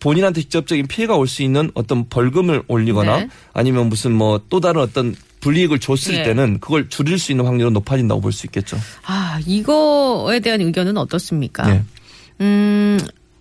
본인한테 0.00 0.40
직접적인 0.42 0.86
피해가 0.86 1.16
올 1.16 1.26
수 1.26 1.42
있는 1.42 1.70
어떤 1.74 2.08
벌금을 2.08 2.62
올리거나 2.68 3.16
네. 3.20 3.28
아니면 3.52 3.88
무슨 3.88 4.12
뭐 4.12 4.40
또 4.48 4.58
다른 4.60 4.80
어떤 4.80 5.14
불이익을 5.40 5.78
줬을 5.78 6.14
예. 6.16 6.22
때는 6.22 6.58
그걸 6.60 6.88
줄일 6.88 7.18
수 7.18 7.32
있는 7.32 7.44
확률은 7.46 7.72
높아진다고 7.74 8.20
볼 8.20 8.32
수 8.32 8.46
있겠죠. 8.46 8.78
아 9.06 9.38
이거에 9.46 10.40
대한 10.40 10.60
의견은 10.62 10.96
어떻습니까? 10.96 11.66
네. 11.70 11.82
음, 12.40 12.98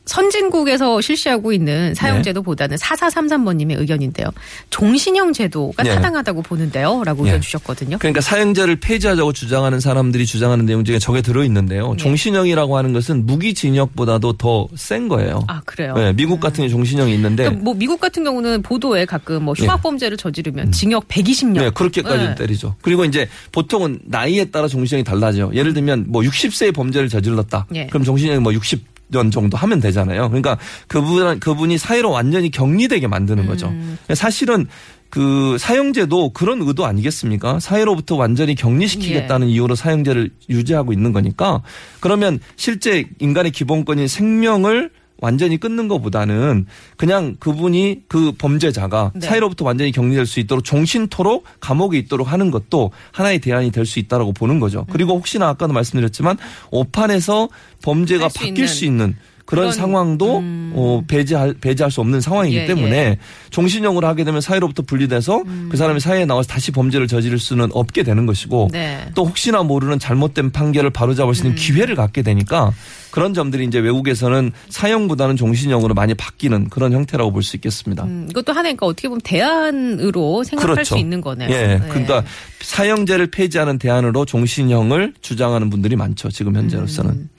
선진국에서 0.09 1.01
실시하고 1.01 1.49
네. 1.49 1.55
있는 1.55 1.93
사형제도보다는 1.93 2.77
4433번님의 2.77 3.79
의견인데요. 3.79 4.27
종신형 4.69 5.33
제도가 5.33 5.83
네. 5.83 5.95
타당하다고 5.95 6.41
보는데요. 6.41 7.03
라고 7.05 7.23
의견 7.23 7.39
네. 7.39 7.45
주셨거든요. 7.45 7.97
그러니까 7.99 8.21
사형제를 8.21 8.77
폐지하자고 8.77 9.33
주장하는 9.33 9.79
사람들이 9.79 10.25
주장하는 10.25 10.65
내용 10.65 10.83
중에 10.83 10.99
저게 10.99 11.21
들어 11.21 11.43
있는데요. 11.43 11.91
네. 11.91 11.97
종신형이라고 11.97 12.77
하는 12.77 12.93
것은 12.93 13.25
무기징역보다도 13.25 14.33
더 14.33 14.67
센 14.75 15.07
거예요. 15.07 15.43
아, 15.47 15.61
그래요? 15.65 15.93
네, 15.93 16.13
미국 16.13 16.39
같은 16.39 16.57
경우 16.57 16.69
종신형이 16.69 17.13
있는데 17.13 17.43
그러니까 17.43 17.63
뭐 17.63 17.73
미국 17.73 17.99
같은 17.99 18.23
경우는 18.23 18.61
보도에 18.61 19.05
가끔 19.05 19.43
뭐 19.43 19.53
흉악범죄를 19.53 20.17
저지르면 20.17 20.71
징역 20.71 21.07
120년. 21.07 21.59
네, 21.59 21.69
그렇게까지 21.69 22.23
네. 22.23 22.35
때리죠. 22.35 22.75
그리고 22.81 23.05
이제 23.05 23.27
보통은 23.51 23.99
나이에 24.05 24.45
따라 24.45 24.67
종신형이 24.67 25.03
달라져요. 25.03 25.51
예를 25.53 25.73
들면 25.73 26.05
뭐 26.07 26.21
60세의 26.21 26.73
범죄를 26.73 27.09
저질렀다. 27.09 27.67
예. 27.75 27.87
그럼 27.87 28.03
종신형이 28.03 28.39
뭐 28.39 28.53
60 28.53 28.88
년 29.09 29.31
정도 29.31 29.57
하면 29.57 29.79
되잖아요. 29.79 30.29
그러니까 30.29 30.57
그분 30.87 31.39
그분이 31.39 31.77
사회로 31.77 32.11
완전히 32.11 32.51
격리되게 32.51 33.07
만드는 33.07 33.47
거죠. 33.47 33.67
음. 33.67 33.97
사실은 34.13 34.67
그 35.09 35.57
사형제도 35.59 36.29
그런 36.29 36.61
의도 36.61 36.85
아니겠습니까? 36.85 37.59
사회로부터 37.59 38.15
완전히 38.15 38.53
격리시키겠다는 38.53 39.47
예. 39.47 39.51
이유로 39.53 39.73
사형제를 39.75 40.29
유지하고 40.49 40.93
있는 40.93 41.11
거니까 41.13 41.63
그러면 41.99 42.39
실제 42.55 43.07
인간의 43.19 43.51
기본권인 43.51 44.07
생명을 44.07 44.91
완전히 45.21 45.57
끊는 45.57 45.87
것보다는 45.87 46.65
그냥 46.97 47.35
그분이 47.39 48.03
그 48.07 48.31
범죄자가 48.37 49.11
네. 49.15 49.27
사회로부터 49.27 49.65
완전히 49.65 49.91
격리될 49.91 50.25
수 50.25 50.39
있도록 50.39 50.63
종신토록 50.63 51.43
감옥에 51.59 51.97
있도록 51.97 52.31
하는 52.31 52.51
것도 52.51 52.91
하나의 53.11 53.39
대안이 53.39 53.71
될 53.71 53.89
수 53.89 53.97
있다라고 53.99 54.33
보는 54.33 54.59
거죠. 54.59 54.85
그리고 54.91 55.15
혹시나 55.15 55.49
아까도 55.49 55.73
말씀드렸지만 55.73 56.37
오판에서 56.69 57.49
범죄가 57.81 58.25
할수 58.25 58.39
바뀔 58.39 58.49
있는 58.49 58.67
수 58.67 58.85
있는 58.85 59.15
그런, 59.49 59.63
그런, 59.63 59.71
상황도 59.71 60.37
음. 60.37 60.73
어, 60.75 61.03
배제할 61.07 61.55
배제할 61.59 61.89
수 61.89 62.01
없는 62.01 62.21
상황이기 62.21 62.55
예, 62.55 62.65
때문에 62.67 62.95
예. 62.95 63.17
종신형으로 63.49 64.05
하게 64.05 64.23
되면 64.23 64.41
사회로부터 64.41 64.83
분리돼서 64.83 65.43
그 65.69 65.75
사람이 65.75 65.99
사회에 65.99 66.25
나와서 66.25 66.47
다시 66.47 66.71
범죄를 66.71 67.07
저지를 67.07 67.39
수는 67.39 67.69
없게 67.71 68.03
되는 68.03 68.27
것이고 68.27 68.69
네. 68.71 68.99
또 69.15 69.25
혹시나 69.25 69.63
모르는 69.63 69.97
잘못된 69.97 70.51
판결을 70.51 70.91
바로잡을 70.91 71.33
수 71.33 71.45
있는 71.45 71.55
기회를 71.55 71.95
갖게 71.95 72.21
되니까 72.21 72.71
그런 73.09 73.33
점들이 73.33 73.65
이제 73.65 73.79
외국에서는 73.79 74.51
사형보다는 74.69 75.35
종신형으로 75.35 75.95
많이 75.95 76.13
바뀌는 76.13 76.69
그런 76.69 76.93
형태라고 76.93 77.31
볼 77.31 77.39
수 77.41 77.55
있겠습니다. 77.55 78.03
음, 78.03 78.27
이것도 78.29 78.51
하나니까 78.53 78.79
그러니까 78.79 78.85
어떻게 78.85 79.07
보면 79.07 79.21
대안으로 79.21 80.43
생각할 80.43 80.75
그렇죠. 80.75 80.95
수 80.95 80.99
있는 80.99 81.21
거네요. 81.21 81.49
예. 81.49 81.67
네. 81.67 81.81
그러니까 81.89 82.23
사형제를 82.61 83.31
폐지하는 83.31 83.79
대안으로 83.79 84.25
종신형을 84.25 85.15
주장하는 85.21 85.71
분들이 85.71 85.95
많죠. 85.95 86.29
지금 86.29 86.55
현재로서는. 86.55 87.29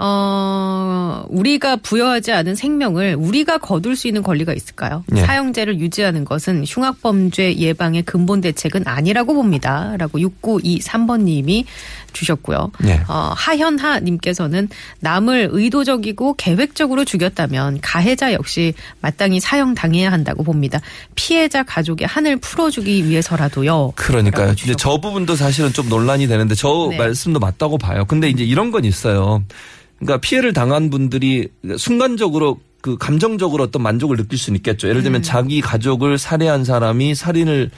어, 0.00 1.24
우리가 1.28 1.76
부여하지 1.76 2.30
않은 2.30 2.54
생명을 2.54 3.16
우리가 3.18 3.58
거둘 3.58 3.96
수 3.96 4.06
있는 4.06 4.22
권리가 4.22 4.52
있을까요? 4.52 5.02
예. 5.16 5.22
사형제를 5.22 5.80
유지하는 5.80 6.24
것은 6.24 6.64
흉악범죄 6.64 7.56
예방의 7.56 8.02
근본 8.02 8.40
대책은 8.40 8.86
아니라고 8.86 9.34
봅니다. 9.34 9.96
라고 9.98 10.18
6923번님이 10.18 11.64
주셨고요. 12.12 12.70
예. 12.84 13.00
어, 13.08 13.32
하현하님께서는 13.36 14.68
남을 15.00 15.48
의도적이고 15.50 16.34
계획적으로 16.34 17.04
죽였다면 17.04 17.80
가해자 17.82 18.32
역시 18.32 18.74
마땅히 19.00 19.40
사형당해야 19.40 20.12
한다고 20.12 20.44
봅니다. 20.44 20.80
피해자 21.16 21.64
가족의 21.64 22.06
한을 22.06 22.36
풀어주기 22.36 23.08
위해서라도요. 23.08 23.94
그러니까요. 23.96 24.52
이제 24.52 24.74
저 24.78 25.00
부분도 25.00 25.34
사실은 25.34 25.72
좀 25.72 25.88
논란이 25.88 26.28
되는데 26.28 26.54
저 26.54 26.88
네. 26.90 26.98
말씀도 26.98 27.40
맞다고 27.40 27.78
봐요. 27.78 28.04
근데 28.06 28.28
이제 28.28 28.44
이런 28.44 28.70
건 28.70 28.84
있어요. 28.84 29.42
그러니까 29.98 30.18
피해를 30.20 30.52
당한 30.52 30.90
분들이 30.90 31.48
순간적으로 31.76 32.60
그 32.80 32.96
감정적으로 32.96 33.64
어떤 33.64 33.82
만족을 33.82 34.16
느낄 34.16 34.38
수는 34.38 34.56
있겠죠. 34.58 34.88
예를 34.88 35.00
음. 35.00 35.04
들면 35.04 35.22
자기 35.22 35.60
가족을 35.60 36.18
살해한 36.18 36.64
사람이 36.64 37.14
살인을 37.14 37.70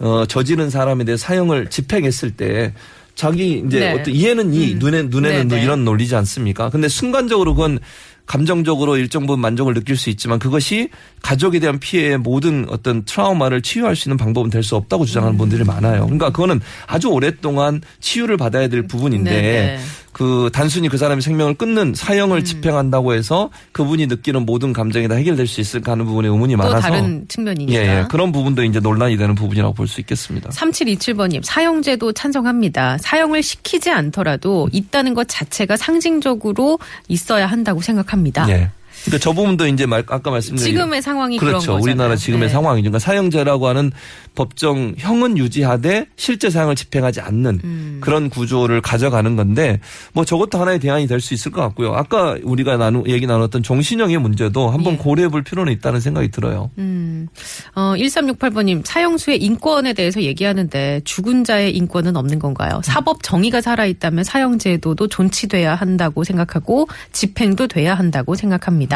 어 0.00 0.24
저지른 0.26 0.70
사람에 0.70 1.04
대해 1.04 1.16
사형을 1.16 1.70
집행했을 1.70 2.32
때 2.32 2.72
자기 3.14 3.62
이제 3.66 3.80
네. 3.80 3.92
어떤 3.92 4.14
이해는 4.14 4.54
이 4.54 4.74
눈에 4.74 5.04
눈에는 5.04 5.48
네, 5.48 5.56
네. 5.56 5.62
이런 5.62 5.84
논리지 5.84 6.14
않습니까? 6.16 6.70
근데 6.70 6.88
순간적으로 6.88 7.54
그건 7.54 7.78
감정적으로 8.26 8.96
일정 8.96 9.26
부분 9.26 9.40
만족을 9.40 9.74
느낄 9.74 9.96
수 9.96 10.10
있지만 10.10 10.38
그것이 10.38 10.90
가족에 11.22 11.58
대한 11.58 11.80
피해의 11.80 12.18
모든 12.18 12.66
어떤 12.68 13.04
트라우마를 13.04 13.62
치유할 13.62 13.96
수 13.96 14.08
있는 14.08 14.18
방법은 14.18 14.50
될 14.50 14.62
수 14.62 14.76
없다고 14.76 15.06
주장하는 15.06 15.34
음. 15.34 15.38
분들이 15.38 15.64
많아요. 15.64 16.02
그러니까 16.04 16.30
그거는 16.30 16.60
아주 16.86 17.08
오랫동안 17.08 17.80
치유를 18.00 18.36
받아야 18.36 18.68
될 18.68 18.82
부분인데 18.82 19.30
네, 19.30 19.40
네. 19.40 19.78
그 20.18 20.50
단순히 20.52 20.88
그 20.88 20.98
사람의 20.98 21.22
생명을 21.22 21.54
끊는 21.54 21.88
음. 21.90 21.94
사형을 21.94 22.44
집행한다고 22.44 23.14
해서 23.14 23.50
그분이 23.70 24.08
느끼는 24.08 24.44
모든 24.44 24.72
감정이 24.72 25.06
다 25.06 25.14
해결될 25.14 25.46
수 25.46 25.60
있을까 25.60 25.92
하는 25.92 26.06
부분에 26.06 26.26
의문이 26.26 26.54
또 26.54 26.58
많아서 26.58 26.80
다른 26.80 27.24
측면이니까. 27.28 27.80
예, 27.80 27.86
예. 28.00 28.04
그런 28.10 28.32
부분도 28.32 28.64
이제 28.64 28.80
논란이 28.80 29.16
되는 29.16 29.36
부분이라고 29.36 29.74
볼 29.74 29.86
수 29.86 30.00
있겠습니다. 30.00 30.50
3727번님, 30.50 31.40
사형제도 31.44 32.12
찬성합니다. 32.12 32.98
사형을 32.98 33.42
시키지 33.44 33.90
않더라도 33.90 34.68
있다는 34.72 35.14
것 35.14 35.26
자체가 35.28 35.76
상징적으로 35.76 36.80
있어야 37.06 37.46
한다고 37.46 37.80
생각합니다. 37.80 38.46
예. 38.50 38.70
그러니까 39.04 39.22
저 39.22 39.32
부분도 39.32 39.66
이제 39.68 39.86
말, 39.86 40.04
아까 40.08 40.30
말씀드린 40.30 40.72
지금의 40.72 41.02
상황이 41.02 41.36
그렇죠. 41.38 41.58
그런 41.58 41.60
거잖아요. 41.60 41.82
우리나라 41.82 42.16
지금의 42.16 42.48
네. 42.48 42.52
상황이죠. 42.52 42.90
그러니까 42.90 42.98
사형제라고 42.98 43.68
하는 43.68 43.92
법정 44.34 44.94
형은 44.96 45.36
유지하되 45.38 46.06
실제 46.16 46.48
사형을 46.50 46.74
집행하지 46.74 47.20
않는 47.20 47.60
음. 47.62 47.98
그런 48.00 48.30
구조를 48.30 48.80
가져가는 48.80 49.36
건데 49.36 49.80
뭐 50.12 50.24
저것도 50.24 50.58
하나의 50.58 50.78
대안이 50.80 51.06
될 51.06 51.18
수 51.20 51.34
있을 51.34 51.52
것 51.52 51.60
같고요. 51.62 51.92
아까 51.94 52.36
우리가 52.42 52.76
나누 52.76 53.02
얘기 53.08 53.26
나눴던 53.26 53.62
종신형의 53.62 54.18
문제도 54.18 54.70
한번 54.70 54.94
예. 54.94 54.96
고려해 54.98 55.28
볼 55.28 55.42
필요는 55.42 55.72
있다는 55.72 56.00
생각이 56.00 56.30
들어요. 56.30 56.70
음, 56.78 57.28
어, 57.74 57.94
1368번님, 57.96 58.82
사형수의 58.84 59.42
인권에 59.42 59.92
대해서 59.92 60.22
얘기하는데 60.22 61.00
죽은 61.04 61.44
자의 61.44 61.76
인권은 61.76 62.16
없는 62.16 62.38
건가요? 62.38 62.80
사법 62.84 63.22
정의가 63.22 63.60
살아 63.60 63.84
있다면 63.84 64.24
사형제도도 64.24 65.08
존치돼야 65.08 65.74
한다고 65.74 66.24
생각하고 66.24 66.88
집행도 67.12 67.66
돼야 67.66 67.94
한다고 67.94 68.34
생각합니다. 68.34 68.87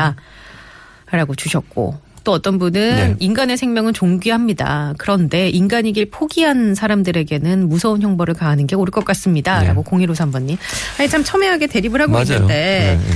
라고 1.11 1.35
주셨고. 1.35 2.13
또 2.25 2.31
어떤 2.33 2.59
분은 2.59 2.97
네. 2.97 3.17
인간의 3.19 3.57
생명은 3.57 3.95
존귀합니다. 3.95 4.95
그런데 4.97 5.49
인간이길 5.49 6.11
포기한 6.11 6.75
사람들에게는 6.77 7.69
무서운 7.69 8.01
형벌을 8.01 8.35
가하는 8.35 8.67
게 8.69 8.77
옳을 8.77 8.93
것 8.93 9.05
같습니다. 9.05 9.61
네. 9.61 9.67
라고 9.67 9.83
0153번님. 9.83 10.57
아니, 10.99 11.09
참 11.09 11.25
첨예하게 11.25 11.67
대립을 11.67 12.01
하고 12.01 12.13
맞아요. 12.13 12.25
있는데. 12.35 12.55
네, 12.55 12.97
네. 12.97 13.15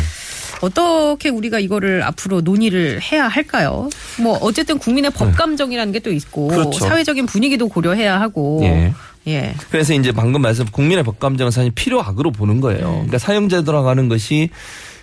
어떻게 0.63 1.29
우리가 1.29 1.59
이거를 1.59 2.03
앞으로 2.03 2.41
논의를 2.41 3.01
해야 3.03 3.29
할까요? 3.29 3.91
뭐 4.19 4.39
어쨌든 4.41 4.79
국민의 4.79 5.11
법감정이라는 5.11 5.93
게 5.93 5.99
또 6.01 6.11
있고 6.11 6.49
네. 6.51 6.57
그렇죠. 6.57 6.81
사회적인 6.81 7.27
분위기도 7.27 7.69
고려해야 7.69 8.19
하고 8.21 8.61
예. 8.63 8.95
예. 9.27 9.55
그래서 9.71 9.93
이제 9.93 10.13
방금 10.13 10.41
말씀 10.41 10.65
국민의 10.65 11.05
법감정은 11.05 11.51
사실 11.51 11.73
필요악으로 11.73 12.31
보는 12.31 12.61
거예요. 12.61 12.91
그러니까 12.93 13.19
사형제도라고 13.19 13.89
하는 13.89 14.09
것이 14.09 14.51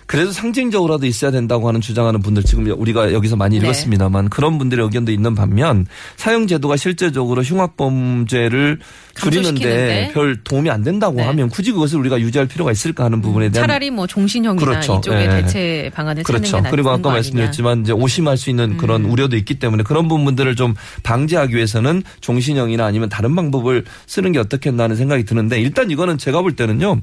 그래도 0.06 0.32
상징적으로라도 0.32 1.06
있어야 1.06 1.30
된다고 1.30 1.68
하는 1.68 1.80
주장하는 1.80 2.20
분들 2.20 2.44
지금 2.44 2.66
우리가 2.66 3.12
여기서 3.12 3.36
많이 3.36 3.58
네. 3.58 3.66
읽었습니다만 3.66 4.28
그런 4.28 4.58
분들의 4.58 4.84
의견도 4.84 5.12
있는 5.12 5.34
반면 5.34 5.86
사형 6.16 6.46
제도가 6.46 6.76
실제적으로 6.76 7.42
흉악범죄를 7.42 8.78
줄이는데? 9.14 10.10
별 10.12 10.42
도움이 10.42 10.70
안 10.70 10.82
된다고 10.82 11.16
네. 11.16 11.22
하면 11.22 11.48
굳이 11.48 11.72
그것을 11.72 11.98
우리가 12.00 12.20
유지할 12.20 12.48
필요가 12.48 12.72
있을까 12.72 13.04
하는 13.04 13.20
부분에 13.20 13.50
대한 13.50 13.66
차라리 13.66 13.90
뭐 13.90 14.06
종신형이나 14.06 14.64
그렇죠. 14.64 14.96
이쪽에 14.98 15.22
예. 15.22 15.28
대체 15.28 15.90
방안을 15.94 16.24
찾는 16.24 16.40
그렇죠. 16.40 16.56
게 16.56 16.56
낫는 16.56 16.70
그리고 16.70 16.90
아까. 16.90 17.10
음. 17.10 17.14
말씀드렸지만 17.14 17.82
이제 17.82 17.92
오심할 17.92 18.36
수 18.36 18.50
있는 18.50 18.76
그런 18.76 19.04
우려도 19.04 19.36
있기 19.36 19.58
때문에 19.58 19.82
그런 19.84 20.08
부분들을 20.08 20.56
좀 20.56 20.74
방지하기 21.02 21.54
위해서는 21.54 22.02
종신형이나 22.20 22.84
아니면 22.84 23.08
다른 23.08 23.36
방법을 23.36 23.84
쓰는 24.06 24.32
게 24.32 24.38
어떻겠나 24.38 24.84
하는 24.84 24.96
생각이 24.96 25.24
드는데 25.24 25.60
일단 25.60 25.90
이거는 25.90 26.18
제가 26.18 26.42
볼 26.42 26.56
때는요. 26.56 27.00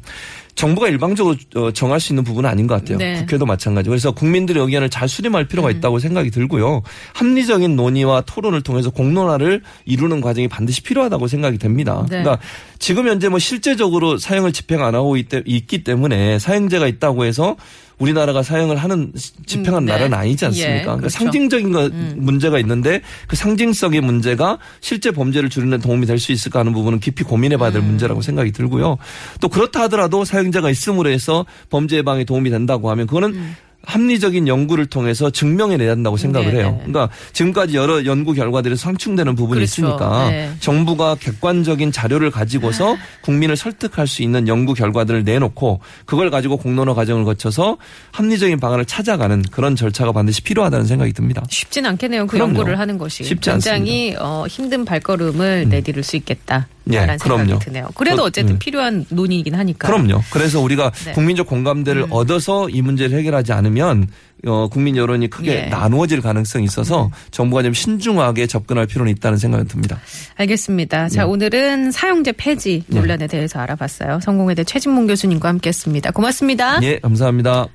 정부가 0.56 0.88
일방적으로 0.90 1.36
어, 1.56 1.72
정할 1.72 2.00
수 2.00 2.12
있는 2.14 2.24
부분은 2.24 2.50
아닌 2.50 2.68
것 2.68 2.76
같아요. 2.76 2.98
네. 2.98 3.20
국회도 3.22 3.46
마찬가지. 3.46 3.90
그래서 3.90 4.12
국민들의 4.12 4.62
의견을 4.64 4.90
잘 4.90 5.08
수렴할 5.10 5.48
필요가 5.48 5.70
음. 5.70 5.76
있다고 5.78 6.00
생각이 6.00 6.30
들고요. 6.30 6.82
합리적인 7.14 7.76
논의와 7.76 8.22
토론을 8.22 8.62
통해서 8.62 8.90
공론화를 8.90 9.62
이루는 9.86 10.22
과정이 10.22 10.48
반드시 10.48 10.82
필요하다고 10.84 11.28
생각이 11.28 11.58
됩니다. 11.58 12.06
네. 12.10 12.22
그러니까 12.22 12.40
지금 12.80 13.08
현재 13.08 13.30
뭐 13.30 13.40
실제적으로 13.40 14.18
사형을 14.18 14.52
집행 14.52 14.84
안 14.84 14.94
하고 14.96 15.18
있- 15.18 15.28
있기 15.46 15.84
때문에 15.84 16.38
사형제가 16.40 16.88
있다고 16.88 17.26
해서 17.26 17.56
우리나라가 18.02 18.42
사형을 18.44 18.78
하는 18.78 19.12
집행한 19.46 19.84
음, 19.84 19.86
네. 19.86 19.92
나라는 19.94 20.18
아니지 20.18 20.46
예, 20.46 20.48
않습니까? 20.48 20.72
그러니까 20.82 20.96
그렇죠. 20.98 21.18
상징적인 21.18 21.72
거 21.72 21.90
문제가 22.16 22.58
있는데 22.60 23.02
그 23.28 23.36
상징성의 23.36 24.02
문제가 24.02 24.58
실제 24.80 25.12
범죄를 25.12 25.50
줄이는 25.50 25.78
데 25.78 25.84
도움이 25.84 26.06
될 26.06 26.22
수 26.22 26.32
있을까 26.32 26.60
하는 26.60 26.72
부분은 26.72 27.00
깊이 27.00 27.24
고민해 27.24 27.58
봐야 27.58 27.70
음. 27.70 27.74
될 27.74 27.82
문제라고 27.82 28.22
생각이 28.22 28.52
들고요. 28.52 28.98
또 29.40 29.50
그렇다 29.50 29.82
하더라도 29.84 30.24
사형제가 30.24 30.70
있음으로 30.70 31.10
해서 31.10 31.46
범죄 31.70 31.98
예방에 31.98 32.24
도움이 32.24 32.50
된다고 32.52 32.92
하면 32.92 33.08
그거는 33.08 33.34
음. 33.34 33.56
합리적인 33.84 34.48
연구를 34.48 34.86
통해서 34.86 35.30
증명해내야 35.30 35.92
한다고 35.92 36.18
생각을 36.18 36.54
네, 36.54 36.60
해요. 36.60 36.72
네. 36.72 36.92
그러니까 36.92 37.10
지금까지 37.34 37.76
여러 37.76 38.06
연구 38.06 38.34
결과들이 38.34 38.76
상충되는 38.78 39.36
부분이 39.36 39.60
그렇죠. 39.60 39.82
있으니까 39.82 40.30
네. 40.30 40.52
정부가 40.60 41.16
객관적인 41.16 41.92
자료를 41.92 42.32
가지고서 42.32 42.96
국민을 43.22 43.56
설득할 43.56 44.08
수 44.08 44.22
있는 44.22 44.48
연구 44.48 44.74
결과들을 44.74 45.24
내놓고 45.24 45.80
그걸 46.06 46.30
가지고 46.30 46.58
공론화 46.58 46.94
과정을 46.94 47.26
거쳐서 47.26 47.78
합리적인 48.12 48.60
방안을 48.60 48.86
찾아가는 48.86 49.42
그런 49.52 49.76
절차가 49.76 50.12
반드시 50.12 50.42
필요하다는 50.44 50.86
생각이 50.86 51.14
듭니다. 51.14 51.44
쉽진 51.50 51.86
않겠네요. 51.86 52.28
그 52.28 52.34
그럼요. 52.38 52.60
연구를 52.60 52.80
하는 52.80 52.98
것이 52.98 53.24
쉽지 53.24 53.50
굉장히 53.50 54.16
어, 54.20 54.46
힘든 54.48 54.86
발걸음을 54.86 55.70
내디딜 55.70 56.04
수 56.04 56.16
있겠다. 56.18 56.68
예, 56.94 57.00
라는 57.00 57.18
생각이 57.18 57.44
그럼요. 57.46 57.60
드네요. 57.60 57.88
그래도 57.96 58.18
그- 58.18 58.24
어쨌든 58.28 58.56
음. 58.56 58.60
필요한 58.60 59.06
논의이긴 59.10 59.56
하니까. 59.56 59.88
그럼요. 59.88 60.22
그래서 60.32 60.60
우리가 60.60 60.92
네. 61.06 61.12
국민적 61.14 61.48
공감대를 61.48 62.08
얻어서 62.10 62.70
이 62.70 62.82
문제를 62.82 63.18
해결하지 63.20 63.54
않으면 63.54 64.08
어, 64.48 64.68
국민 64.70 64.98
여론이 64.98 65.30
크게 65.30 65.66
예. 65.66 65.66
나누어질 65.70 66.22
가능성이 66.22 66.66
있어서 66.66 67.12
정부가 67.30 67.62
좀 67.62 67.74
신중하게 67.74 68.48
접근할 68.48 68.88
필요는 68.88 69.12
있다는 69.14 69.38
생각이 69.38 69.68
듭니다. 69.68 70.00
알겠습니다. 70.36 71.10
자, 71.10 71.28
오늘은 71.28 71.92
사용제 71.92 72.32
폐지 72.34 72.84
논란에 72.88 73.28
대해서 73.28 73.60
알아봤어요. 73.60 74.20
성공회대 74.24 74.64
최진몽 74.64 75.06
교수님과 75.08 75.48
함께했습니다. 75.50 76.12
고맙습니다. 76.12 76.80
예, 76.82 76.98
감사합니다. 77.00 77.68